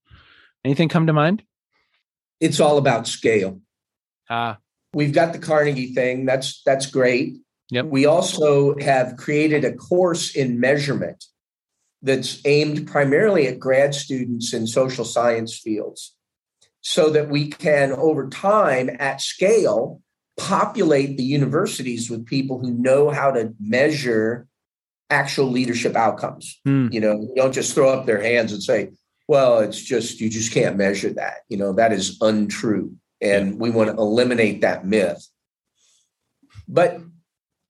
[0.64, 1.42] Anything come to mind?
[2.44, 3.60] it's all about scale.
[4.28, 4.58] Ah.
[4.92, 6.26] we've got the Carnegie thing.
[6.26, 7.36] That's that's great.
[7.70, 7.86] Yep.
[7.86, 11.24] We also have created a course in measurement
[12.02, 16.14] that's aimed primarily at grad students in social science fields
[16.82, 20.02] so that we can over time at scale
[20.36, 24.46] populate the universities with people who know how to measure
[25.14, 26.60] actual leadership outcomes.
[26.64, 26.88] Hmm.
[26.90, 28.90] You know, don't just throw up their hands and say,
[29.28, 31.38] well, it's just, you just can't measure that.
[31.48, 32.94] You know, that is untrue.
[33.20, 35.26] And we want to eliminate that myth.
[36.68, 37.00] But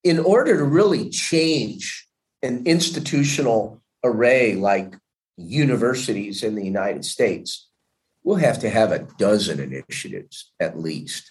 [0.02, 2.08] in order to really change
[2.42, 4.96] an institutional array like
[5.36, 7.68] universities in the United States,
[8.24, 11.30] we'll have to have a dozen initiatives at least.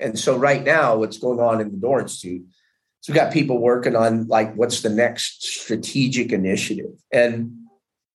[0.00, 2.46] And so right now, what's going on in the Doerr Institute,
[3.04, 6.92] so we've got people working on like what's the next strategic initiative.
[7.12, 7.52] And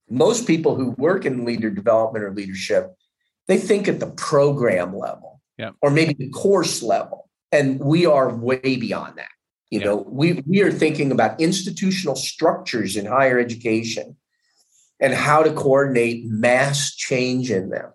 [0.10, 2.96] most people who work in leader development or leadership,
[3.48, 5.74] they think at the program level yeah.
[5.84, 7.30] or maybe the course level.
[7.52, 9.30] And we are way beyond that.
[9.70, 9.86] You Yeah.
[9.86, 14.18] know, we, we are thinking about institutional structures in higher education
[15.00, 17.92] and how to coordinate mass change in them.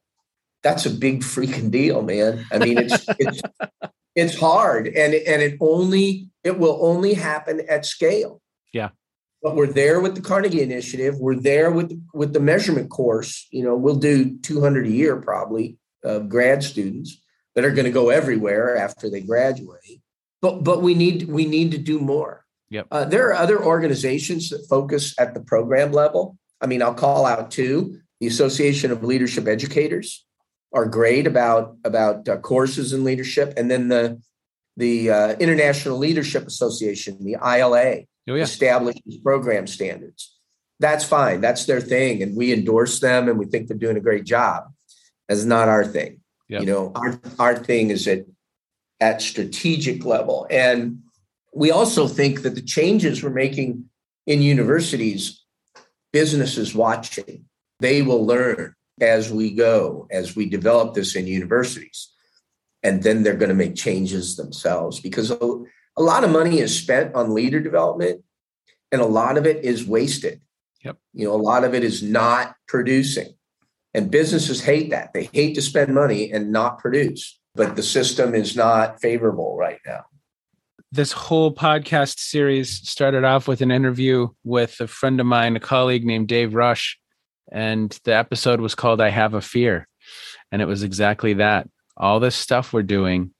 [0.63, 2.47] That's a big freaking deal, man.
[2.53, 3.43] I mean, it's it's
[4.15, 8.41] it's hard, and and it only it will only happen at scale.
[8.73, 8.91] Yeah.
[9.43, 11.17] But we're there with the Carnegie Initiative.
[11.19, 13.47] We're there with with the measurement course.
[13.51, 17.21] You know, we'll do 200 a year probably of grad students
[17.55, 20.01] that are going to go everywhere after they graduate.
[20.41, 22.45] But but we need we need to do more.
[22.71, 22.87] Yep.
[22.91, 26.39] Uh, there are other organizations that focus at the program level.
[26.61, 30.24] I mean, I'll call out two: the Association of Leadership Educators
[30.75, 34.20] are great about about uh, courses in leadership, and then the
[34.77, 38.43] the uh, International Leadership Association, the ILA, Oh yeah.
[38.43, 40.37] establishes program standards.
[40.81, 41.41] That's fine.
[41.41, 44.64] That's their thing, and we endorse them, and we think they're doing a great job.
[45.29, 46.20] That's not our thing.
[46.49, 46.61] Yep.
[46.61, 48.25] You know, our our thing is at
[49.01, 51.01] at strategic level, and
[51.55, 53.85] we also think that the changes we're making
[54.27, 55.45] in universities,
[56.12, 57.45] businesses watching,
[57.79, 62.13] they will learn as we go, as we develop this in universities,
[62.83, 67.15] and then they're going to make changes themselves because a, lot of money is spent
[67.15, 68.23] on leader development,
[68.93, 70.41] and a lot of it is wasted.
[70.85, 70.99] Yep.
[71.13, 73.35] You know, a lot of it is not producing.
[73.95, 75.13] And businesses hate that.
[75.15, 79.79] They hate to spend money and not produce, but the system is not favorable right
[79.87, 80.05] now.
[80.91, 85.61] This whole podcast series started off with an interview with a friend of mine, a
[85.61, 86.99] colleague named Dave Rush.
[87.51, 89.89] And the episode was called I Have a Fear.
[90.51, 91.69] And it was exactly that.
[91.97, 93.33] All this stuff we're doing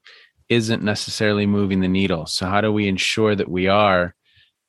[0.49, 2.27] isn't necessarily moving the needle.
[2.27, 4.15] So, how do we ensure that we are?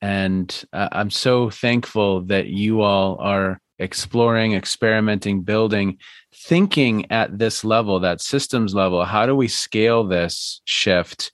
[0.01, 5.97] And uh, I'm so thankful that you all are exploring, experimenting, building,
[6.33, 9.03] thinking at this level, that systems level.
[9.05, 11.31] How do we scale this shift?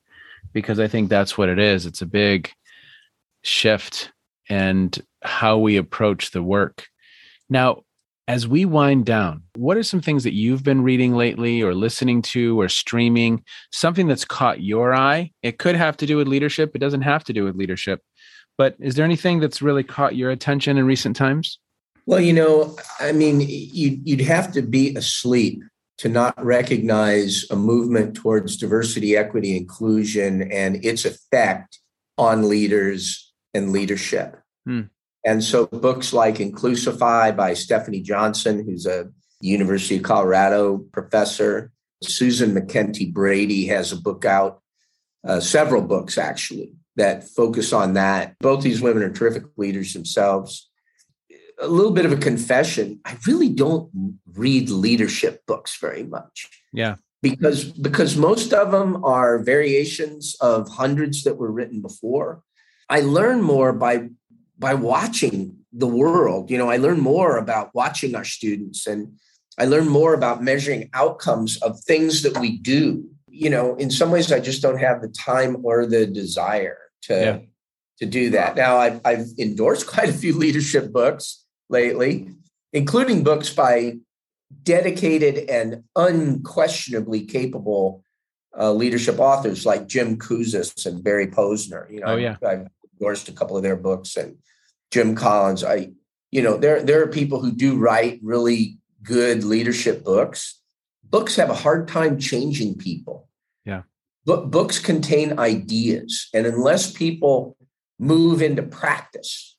[0.53, 1.85] Because I think that's what it is.
[1.85, 2.51] It's a big
[3.43, 4.11] shift
[4.49, 6.87] and how we approach the work.
[7.49, 7.83] Now,
[8.27, 12.21] as we wind down, what are some things that you've been reading lately or listening
[12.21, 13.43] to or streaming?
[13.71, 15.31] Something that's caught your eye?
[15.41, 18.01] It could have to do with leadership, it doesn't have to do with leadership.
[18.57, 21.59] But is there anything that's really caught your attention in recent times?
[22.05, 25.63] Well, you know, I mean, you'd, you'd have to be asleep
[25.99, 31.79] to not recognize a movement towards diversity, equity, inclusion, and its effect
[32.17, 34.37] on leaders and leadership.
[34.65, 34.81] Hmm.
[35.25, 39.09] And so, books like Inclusify by Stefanie Johnson, who's a
[39.41, 41.71] University of Colorado professor,
[42.03, 44.61] Susan MacKenty Brady has a book out,
[45.27, 48.35] uh, several books actually, that focus on that.
[48.39, 50.71] Both these women are terrific leaders themselves
[51.61, 53.89] a little bit of a confession i really don't
[54.33, 56.95] read leadership books very much Yeah.
[57.21, 62.41] because because most of them are variations of hundreds that were written before
[62.89, 64.09] i learn more by
[64.65, 65.39] by watching
[65.83, 69.01] the world you know i learn more about watching our students and
[69.57, 72.83] i learn more about measuring outcomes of things that we do
[73.43, 77.13] you know in some ways i just don't have the time or the desire to
[77.27, 77.39] Yeah.
[77.99, 81.25] to do that now I've, I've endorsed quite a few leadership books
[81.79, 82.11] lately,
[82.73, 83.75] including books by
[84.63, 88.03] dedicated and unquestionably capable
[88.59, 91.83] uh, leadership authors like Jim Kouzes and Barry Posner.
[91.93, 92.35] You know, Oh, yeah.
[92.45, 94.35] I've endorsed a couple of their books and
[94.91, 95.63] Jim Collins.
[95.63, 95.91] I,
[96.31, 100.59] you know, there there are people who do write really good leadership books.
[101.03, 103.27] Books have a hard time changing people.
[103.65, 103.83] Yeah.
[104.25, 107.57] But books contain ideas, and unless people
[107.99, 109.57] move into practice,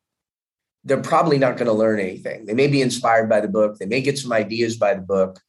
[0.84, 2.46] they're probably not going to learn anything.
[2.46, 5.40] They may be inspired by the book, they may get some ideas by the book,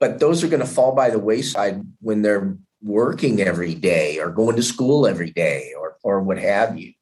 [0.00, 4.30] but those are going to fall by the wayside when they're working every day or
[4.30, 6.92] going to school every day or or what have you.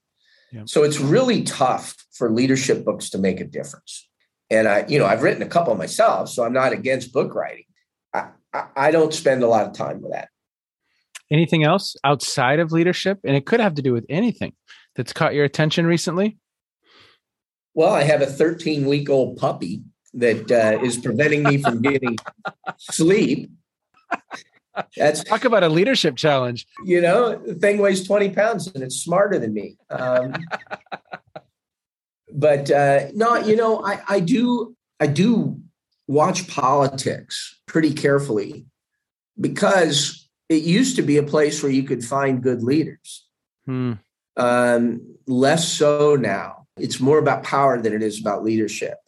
[0.52, 0.62] Yeah.
[0.66, 4.08] So it's really tough for leadership books to make a difference.
[4.50, 7.64] And I, you know, I've written a couple myself, so I'm not against book writing.
[8.12, 10.28] I, I, I don't spend a lot of time with that.
[11.30, 13.18] Anything else outside of leadership?
[13.24, 14.52] And it could have to do with anything
[14.94, 16.38] that's caught your attention recently?
[17.74, 19.82] Well, I have a 13 week old puppy
[20.14, 22.18] that uh, is preventing me from getting
[22.78, 23.50] sleep.
[24.96, 26.66] That's talk about a leadership challenge.
[26.84, 29.76] You know, the thing weighs 20 pounds and it's smarter than me.
[29.90, 30.34] Um,
[32.32, 35.60] but uh, no, you know, I, I do I do
[36.06, 38.66] watch politics pretty carefully
[39.40, 43.26] because it used to be a place where you could find good leaders.
[43.66, 43.94] Hmm.
[44.36, 46.66] Um, less so now.
[46.78, 48.98] It's more about power than it is about leadership.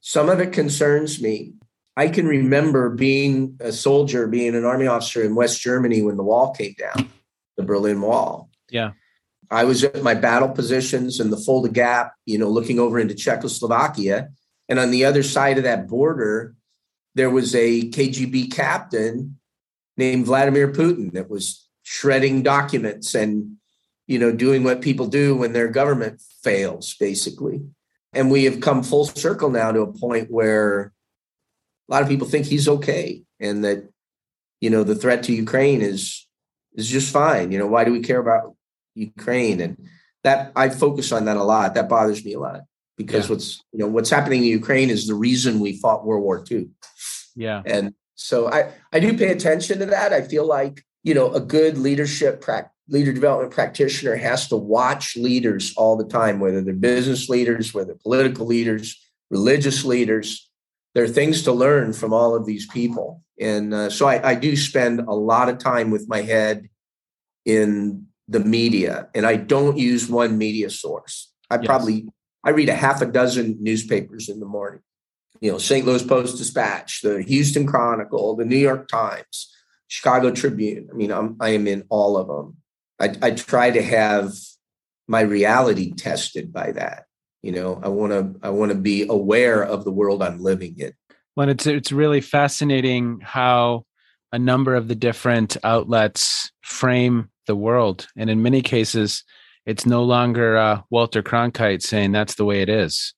[0.00, 1.54] Some of it concerns me.
[1.96, 6.22] I can remember being a soldier, being an army officer in West Germany when the
[6.22, 7.10] wall came down,
[7.56, 8.50] the Berlin Wall.
[8.70, 8.92] Yeah.
[9.50, 13.14] I was at my battle positions in the Fulda Gap, you know, looking over into
[13.14, 14.28] Czechoslovakia.
[14.68, 16.54] And on the other side of that border,
[17.14, 19.38] there was a KGB captain
[19.96, 23.56] named Vladimir Putin that was shredding documents and,
[24.06, 27.62] you know, doing what people do when their government fails, basically.
[28.12, 30.92] And we have come full circle now to a point where
[31.88, 33.88] a lot of people think he's okay and that,
[34.60, 36.26] you know, the threat to Ukraine is
[36.74, 37.52] is just fine.
[37.52, 38.54] You know, why do we care about
[38.94, 39.88] Ukraine, and
[40.24, 41.74] that I focus on that a lot.
[41.74, 42.62] That bothers me a lot
[42.96, 43.34] because yeah.
[43.34, 46.68] what's you know what's happening in Ukraine is the reason we fought World War II.
[47.34, 50.12] Yeah, and so I I do pay attention to that.
[50.12, 55.16] I feel like you know a good leadership practice leader development practitioner has to watch
[55.16, 58.96] leaders all the time, whether they're business leaders, whether political leaders,
[59.30, 60.45] religious leaders.
[60.96, 63.22] There are things to learn from all of these people.
[63.38, 66.70] And uh, so I, I, do spend a lot of time with my head
[67.44, 71.30] in the media and I don't use one media source.
[71.50, 71.66] I yes.
[71.66, 72.08] probably
[72.44, 74.80] I read a half a dozen newspapers in the morning.
[75.42, 75.84] You know, St.
[75.84, 79.54] Louis Post Dispatch, the Houston Chronicle, the New York Times,
[79.88, 80.88] Chicago Tribune.
[80.90, 82.56] I mean, I'm I am in all of them.
[82.98, 84.32] I, I try to have
[85.06, 87.05] my reality tested by that.
[87.46, 90.74] You know, I want to I want to be aware of the world I'm living
[90.78, 90.92] in.
[91.36, 93.84] Well, it's it's really fascinating how
[94.32, 98.08] a number of the different outlets frame the world.
[98.16, 99.22] And in many cases,
[99.64, 103.14] it's no longer uh, Walter Cronkite saying that's the way it is.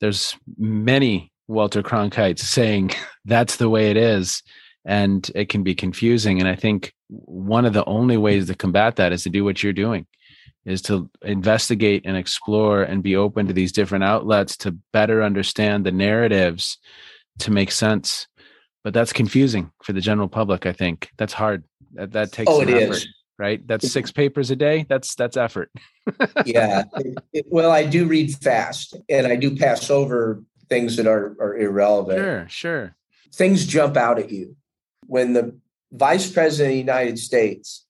[0.00, 2.92] There's many Walter Cronkites saying
[3.26, 4.42] that's the way it is.
[4.86, 6.40] And it can be confusing.
[6.40, 9.62] And I think one of the only ways to combat that is to do what
[9.62, 10.06] you're doing
[10.64, 15.84] is to investigate and explore and be open to these different outlets to better understand
[15.84, 16.78] the narratives
[17.38, 18.26] to make sense
[18.84, 22.60] but that's confusing for the general public i think that's hard that, that takes oh
[22.60, 22.94] it effort.
[22.94, 23.66] is right?
[23.66, 24.84] That's six papers a day.
[24.88, 25.70] That's that's effort.
[26.44, 26.84] yeah.
[26.96, 31.36] It, it, well, I do read fast, and I do pass over things that are
[31.40, 32.18] are irrelevant.
[32.18, 32.96] Sure, sure.
[33.32, 34.56] Things jump out at you
[35.06, 35.56] when the
[35.92, 37.86] vice president of the United States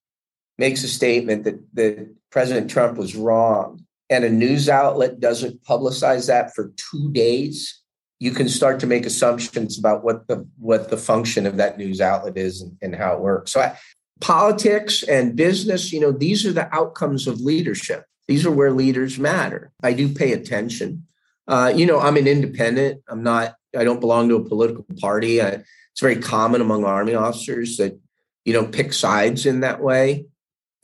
[0.59, 6.27] makes a statement that that President Trump was wrong, and a news outlet doesn't publicize
[6.27, 7.81] that for two days.
[8.21, 12.01] You can start to make assumptions about what the what the function of that news
[12.01, 13.53] outlet is and, and how it works.
[13.53, 13.79] So I,
[14.21, 18.05] politics and business, you know, these are the outcomes of leadership.
[18.27, 19.71] These are where leaders matter.
[19.83, 21.07] I do pay attention.
[21.47, 23.03] Uh, you know, I'm an independent.
[23.09, 25.41] I'm not, I don't belong to a political party.
[25.41, 27.99] I, it's very common among Army officers that
[28.45, 30.27] you don't pick sides in that way.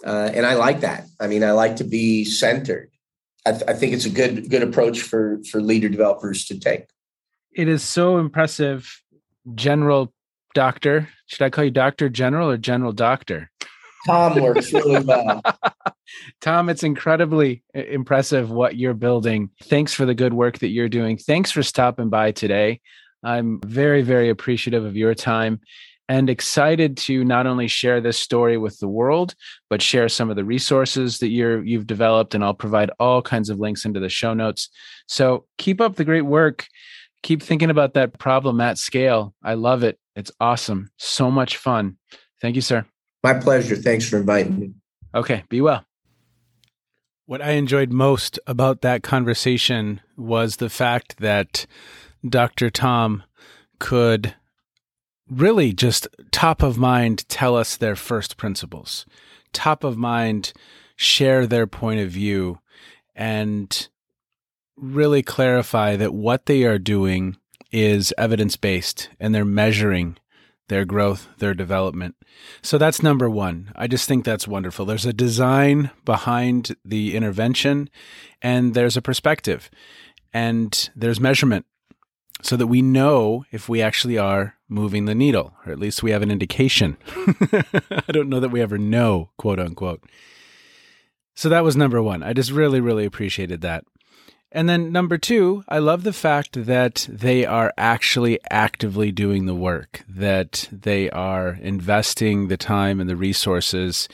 [0.05, 1.07] Uh, and I like that.
[1.19, 2.91] I mean, I like to be centered.
[3.47, 6.87] I, th- I think it's a good good approach for for leader developers to take.
[7.53, 9.01] It is so impressive,
[9.55, 10.13] General
[10.55, 11.09] Doctor.
[11.27, 13.51] Should I call you Doctor General or General Doctor?
[14.07, 15.43] Tom works really well.
[16.41, 19.51] Tom, it's incredibly impressive what you're building.
[19.63, 21.17] Thanks for the good work that you're doing.
[21.17, 22.81] Thanks for stopping by today.
[23.23, 25.61] I'm very, very appreciative of your time
[26.09, 29.35] and excited to not only share this story with the world,
[29.71, 32.35] but share some of the resources that you're you've developed.
[32.35, 34.69] And I'll provide all kinds of links into the show notes.
[35.07, 36.67] So keep up the great work.
[37.23, 39.35] Keep thinking about that problem at scale.
[39.43, 39.99] I love it.
[40.15, 40.91] It's awesome.
[40.99, 41.97] So much fun.
[42.41, 42.85] Thank you, sir.
[43.23, 43.77] My pleasure.
[43.77, 44.73] Thanks for inviting me.
[45.15, 45.45] Okay.
[45.49, 45.85] Be well.
[47.27, 51.65] What I enjoyed most about that conversation was the fact that
[52.29, 52.69] Dr.
[52.69, 53.23] Tom
[53.79, 54.35] could
[55.35, 59.07] really just top of mind tell us their first principles,
[59.53, 60.53] top of mind
[60.97, 62.61] share their point of view,
[63.14, 63.89] and
[64.76, 67.37] really clarify that what they are doing
[67.70, 70.16] is evidence based and they're measuring
[70.68, 72.16] their growth, their development.
[72.62, 73.70] So that's number one.
[73.76, 74.87] I just think that's wonderful.
[74.87, 77.91] There's a design behind the intervention,
[78.41, 79.70] and there's a perspective,
[80.32, 81.66] and there's measurement
[82.45, 86.11] so that we know if we actually are moving the needle, or at least we
[86.11, 86.99] have an indication.
[87.16, 90.05] I don't know that we ever know, quote unquote.
[91.34, 92.22] So that was number one.
[92.22, 93.84] I just really, really appreciated that.
[94.53, 99.55] And then number two, I love the fact that they are actually actively doing the
[99.55, 104.09] work, that they are investing the time and the resources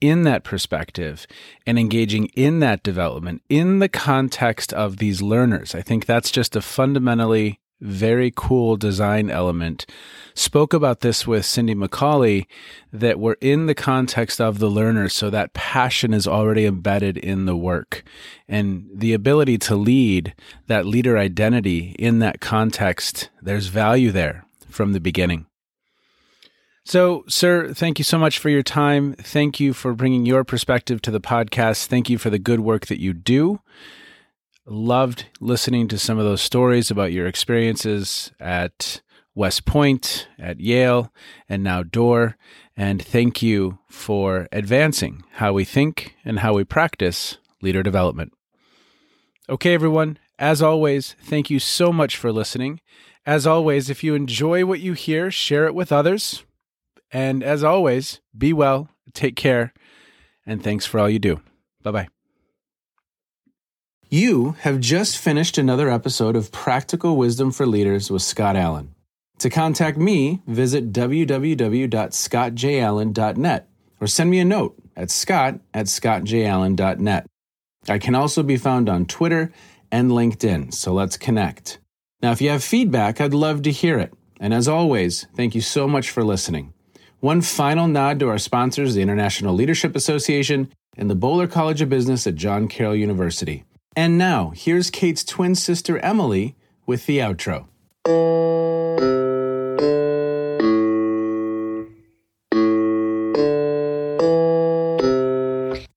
[0.00, 1.26] in that perspective
[1.66, 5.74] and engaging in that development in the context of these learners.
[5.74, 9.86] I think that's just a fundamentally very cool design element.
[10.34, 12.46] Spoke about this with Cindy McCauley
[12.92, 17.46] that we're in the context of the learner, so that passion is already embedded in
[17.46, 18.04] the work.
[18.48, 20.34] And the ability to lead,
[20.66, 25.46] that leader identity in that context, there's value there from the beginning.
[26.84, 29.14] So, sir, thank you so much for your time.
[29.14, 31.86] Thank you for bringing your perspective to the podcast.
[31.86, 33.60] Thank you for the good work that you do
[34.66, 39.00] loved listening to some of those stories about your experiences at
[39.34, 41.12] West Point, at Yale,
[41.48, 42.36] and now Doerr.
[42.76, 48.32] And thank you for advancing how we think and how we practice leader development.
[49.48, 52.80] Okay, everyone, as always, thank you so much for listening.
[53.24, 56.44] As always, if you enjoy what you hear, share it with others.
[57.12, 59.72] And as always, be well, take care,
[60.44, 61.40] and thanks for all you do.
[61.82, 62.15] Bye bye.
[64.08, 68.94] You have just finished another episode of Practical Wisdom for Leaders with Scott Allen.
[69.40, 73.68] To contact me, visit www.scottjallen.net
[74.00, 77.26] or send me a note at scott at scottjallen.net.
[77.88, 79.52] I can also be found on Twitter
[79.90, 81.80] and LinkedIn, so let's connect.
[82.22, 84.14] Now, if you have feedback, I'd love to hear it.
[84.38, 86.72] And as always, thank you so much for listening.
[87.18, 91.88] One final nod to our sponsors, the International Leadership Association and the Boler College of
[91.88, 93.64] Business at John Carroll University.
[93.98, 97.66] And now, here's Kate's twin sister Emily with the outro.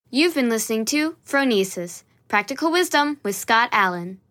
[0.09, 4.21] You've been listening to Phronesis Practical Wisdom with Scott Allen.